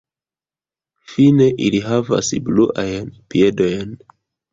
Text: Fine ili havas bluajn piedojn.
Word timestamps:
Fine 1.11 1.49
ili 1.65 1.81
havas 1.89 2.31
bluajn 2.47 3.13
piedojn. 3.35 3.93